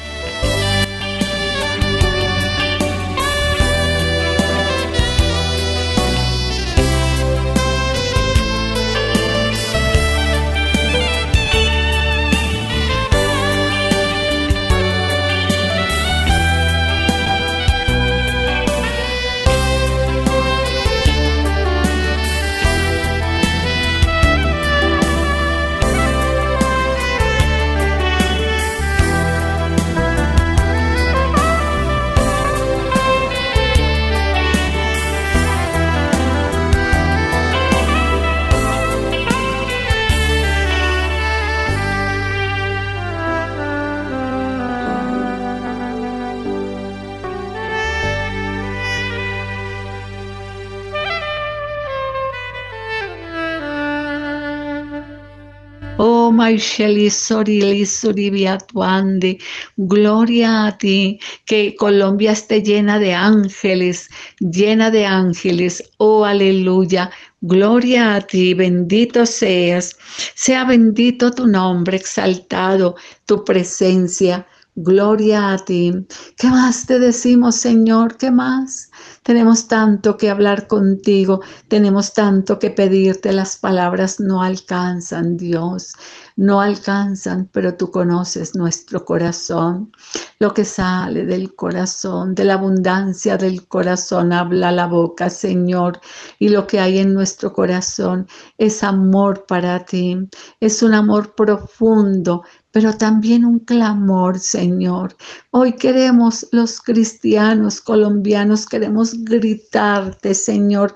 [59.77, 64.09] Gloria a ti, que Colombia esté llena de ángeles,
[64.41, 65.83] llena de ángeles.
[65.99, 67.11] Oh, aleluya.
[67.41, 69.97] Gloria a ti, bendito seas.
[70.35, 74.47] Sea bendito tu nombre, exaltado tu presencia.
[74.79, 76.07] Gloria a ti.
[76.37, 78.19] ¿Qué más te decimos, Señor?
[78.19, 78.91] ¿Qué más?
[79.23, 85.95] Tenemos tanto que hablar contigo, tenemos tanto que pedirte, las palabras no alcanzan, Dios,
[86.37, 89.93] no alcanzan, pero tú conoces nuestro corazón.
[90.39, 96.01] lo que sale del corazón, de la abundancia del corazón, habla la boca, Señor.
[96.39, 98.27] Y lo que hay en nuestro corazón
[98.59, 100.29] es amor para ti,
[100.61, 105.17] es un amor profundo, pero también un clamor, Señor.
[105.51, 110.93] Hoy queremos los cristianos colombianos, queremos gritarte, Señor.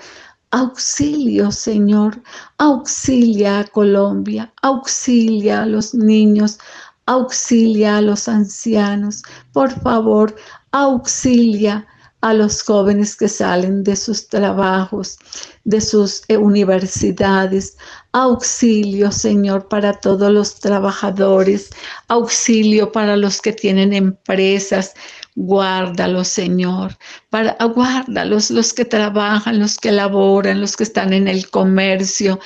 [0.52, 2.20] Auxilio, Señor,
[2.58, 6.58] auxilia a Colombia, auxilia a los niños,
[7.06, 9.22] auxilia a los ancianos,
[9.52, 10.34] por favor,
[10.72, 11.86] auxilia
[12.22, 15.18] a los jóvenes que salen de sus trabajos,
[15.64, 17.76] de sus eh, universidades.
[18.12, 21.70] Auxilio, Señor, para todos los trabajadores.
[22.08, 24.94] Auxilio para los que tienen empresas.
[25.42, 26.98] Guárdalos, Señor.
[27.30, 32.38] Para, guárdalos, los que trabajan, los que laboran, los que están en el comercio.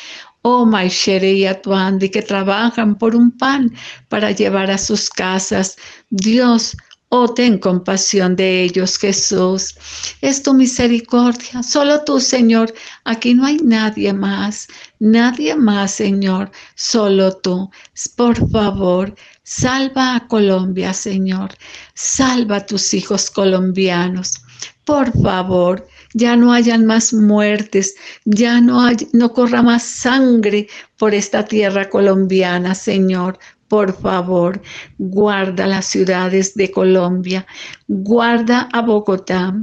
[0.42, 3.74] Oh, Maishere y Atuandi, que trabajan por un pan
[4.08, 5.76] para llevar a sus casas.
[6.10, 6.76] Dios,
[7.16, 9.76] Oh, ten compasión de ellos, Jesús.
[10.20, 11.62] Es tu misericordia.
[11.62, 12.74] Solo tú, Señor.
[13.04, 14.66] Aquí no hay nadie más.
[14.98, 16.50] Nadie más, Señor.
[16.74, 17.70] Solo tú.
[18.16, 19.14] Por favor,
[19.44, 21.50] salva a Colombia, Señor.
[21.94, 24.42] Salva a tus hijos colombianos.
[24.84, 30.68] Por favor, ya no hayan más muertes, ya no, hay, no corra más sangre
[30.98, 33.38] por esta tierra colombiana, Señor.
[33.68, 34.60] Por favor,
[34.98, 37.46] guarda las ciudades de Colombia,
[37.88, 39.54] guarda a Bogotá,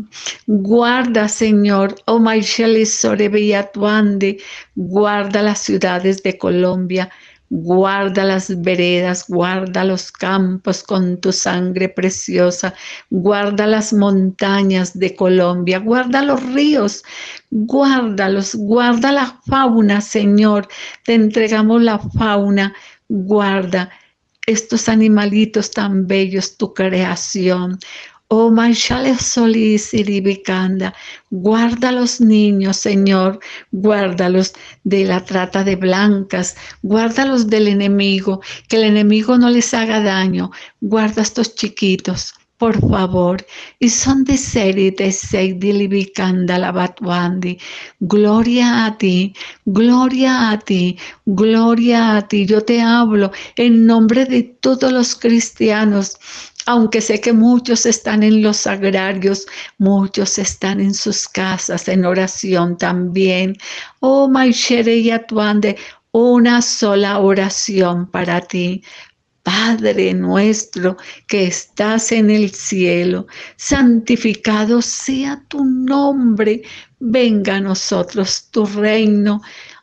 [0.48, 2.20] guarda, Señor, oh
[2.86, 4.38] Sorebe
[4.76, 7.10] guarda las ciudades de Colombia,
[7.54, 12.74] Guarda las veredas, guarda los campos con tu sangre preciosa,
[13.10, 17.04] guarda las montañas de Colombia, guarda los ríos,
[17.50, 20.70] guárdalos, guarda la fauna, Señor.
[21.04, 22.74] Te entregamos la fauna
[23.12, 23.90] guarda
[24.48, 27.78] estos animalitos tan bellos, tu creación.
[28.34, 30.04] Oh, Manchale Solís y
[31.32, 33.42] guarda los niños, Señor,
[33.74, 34.54] guárdalos
[34.86, 40.50] de la trata de blancas, guárdalos del enemigo, que el enemigo no les haga daño,
[40.80, 43.46] guarda a estos chiquitos, por favor.
[43.80, 47.58] Y son de y de la labatwandi.
[48.00, 49.34] Gloria a ti,
[49.66, 52.46] gloria a ti, gloria a ti.
[52.46, 56.18] Yo te hablo en nombre de todos los cristianos
[56.66, 59.46] aunque sé que muchos están en los agrarios,
[59.78, 63.58] muchos están en sus casas en oración también.
[64.00, 65.78] Oh, Maishere y Atuande,
[66.12, 68.84] una sola oración para ti.
[69.44, 70.98] Padre nuestro
[71.28, 76.62] que estás en el cielo, santificado sea tu nombre,
[77.00, 79.42] venga a nosotros tu reino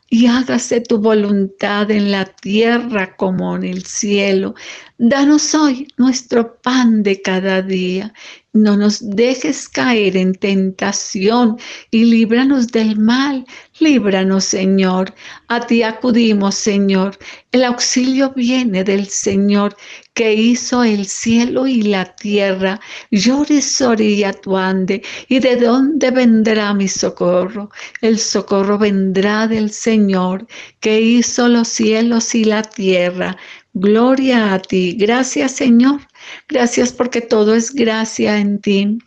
[0.09, 4.55] y hágase tu voluntad en la tierra como en el cielo.
[5.01, 8.13] Danos hoy nuestro pan de cada día.
[8.51, 11.57] No nos dejes caer en tentación
[11.89, 13.45] y líbranos del mal.
[13.79, 15.13] Líbranos, Señor.
[15.47, 17.17] A ti acudimos, Señor.
[17.53, 19.77] El auxilio viene del Señor
[20.13, 22.81] que hizo el cielo y la tierra.
[23.09, 23.61] Llore
[23.99, 25.01] y atuande.
[25.29, 27.69] ¿Y de dónde vendrá mi socorro?
[28.01, 30.45] El socorro vendrá del Señor
[30.81, 33.37] que hizo los cielos y la tierra.
[33.73, 34.95] Gloria a ti.
[34.97, 36.01] Gracias Señor.
[36.47, 38.97] Gracias porque todo es gracia en ti,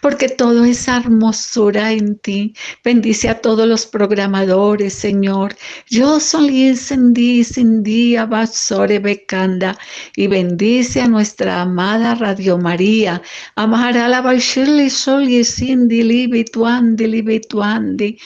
[0.00, 2.54] porque todo es hermosura en ti.
[2.84, 5.56] Bendice a todos los programadores, Señor.
[5.88, 9.78] Yo soy sin día basore becanda
[10.16, 13.22] y bendice a nuestra amada Radio María.
[13.56, 18.18] Amará la baishili soli sindi libituandi libituandi.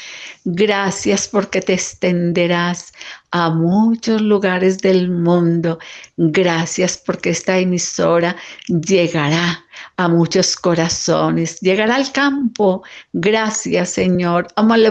[0.45, 2.93] Gracias porque te extenderás
[3.31, 5.79] a muchos lugares del mundo.
[6.17, 8.37] Gracias porque esta emisora
[8.69, 9.65] llegará
[9.97, 12.83] a muchos corazones, llegará al campo.
[13.13, 14.49] Gracias, Señor.
[14.57, 14.91] Amale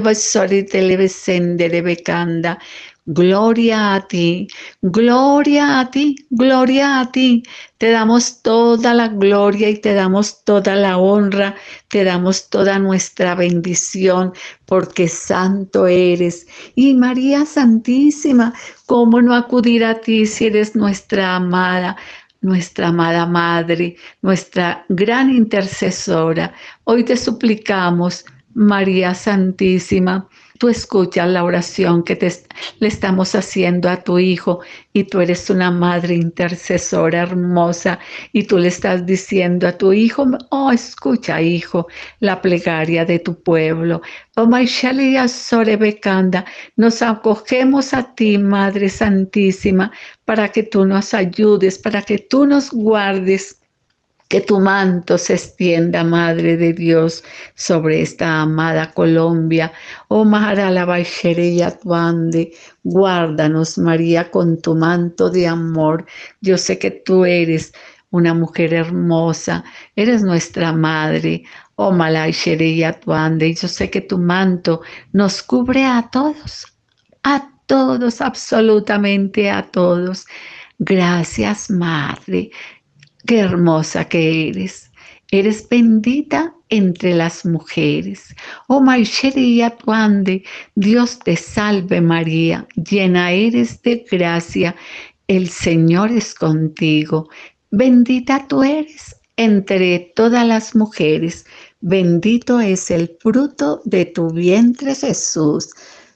[1.69, 2.59] de becanda.
[3.07, 4.47] Gloria a ti,
[4.81, 7.43] gloria a ti, gloria a ti.
[7.77, 11.55] Te damos toda la gloria y te damos toda la honra,
[11.87, 14.33] te damos toda nuestra bendición,
[14.65, 16.47] porque santo eres.
[16.73, 18.55] Y María Santísima,
[18.87, 21.95] ¿cómo no acudir a ti si eres nuestra amada?
[22.41, 26.53] nuestra amada Madre, nuestra gran intercesora.
[26.83, 32.17] Hoy te suplicamos, María Santísima, Tú escuchas la oración que
[32.79, 34.61] le estamos haciendo a tu hijo
[34.93, 37.99] y tú eres una madre intercesora hermosa
[38.31, 41.87] y tú le estás diciendo a tu hijo, oh, escucha hijo,
[42.21, 44.01] la plegaria de tu pueblo.
[44.37, 44.47] Oh,
[45.27, 46.45] Sorebekanda,
[46.77, 49.91] nos acogemos a ti, Madre Santísima,
[50.23, 53.59] para que tú nos ayudes, para que tú nos guardes
[54.27, 57.23] Que tu manto se extienda, Madre de Dios,
[57.55, 59.71] sobre esta amada Colombia.
[60.07, 60.85] Oh Maharala
[61.81, 62.51] Tuande,
[62.83, 66.05] guárdanos, María, con tu manto de amor.
[66.41, 67.71] Yo sé que tú eres
[68.09, 69.63] una mujer hermosa,
[69.95, 71.43] eres nuestra madre.
[71.75, 72.33] Oh Malay
[73.03, 76.65] Tuande, y yo sé que tu manto nos cubre a todos,
[77.23, 80.25] a todos, absolutamente a todos.
[80.79, 82.51] Gracias, Madre.
[83.25, 84.91] Qué hermosa que eres.
[85.31, 88.35] Eres bendita entre las mujeres.
[88.67, 90.43] Oh María Tuande,
[90.75, 94.75] Dios te salve María, llena eres de gracia,
[95.27, 97.27] el Señor es contigo.
[97.71, 101.45] Bendita tú eres entre todas las mujeres,
[101.81, 105.69] bendito es el fruto de tu vientre Jesús.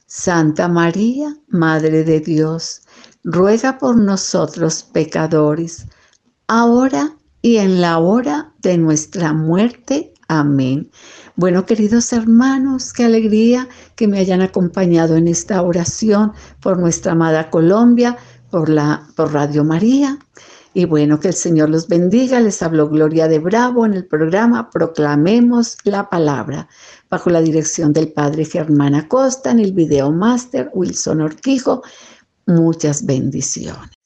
[0.06, 2.82] Santa María, Madre de Dios,
[3.24, 5.86] ruega por nosotros pecadores
[6.50, 10.12] ahora y en la hora de nuestra muerte.
[10.26, 10.90] Amén.
[11.36, 17.50] Bueno, queridos hermanos, qué alegría que me hayan acompañado en esta oración por nuestra amada
[17.50, 18.18] Colombia,
[18.50, 20.18] por, la, por Radio María.
[20.74, 22.40] Y bueno, que el Señor los bendiga.
[22.40, 26.68] Les habló Gloria de Bravo en el programa Proclamemos la Palabra,
[27.08, 31.82] bajo la dirección del Padre Germán Acosta, en el video máster Wilson Orquijo.
[32.46, 33.99] Muchas bendiciones.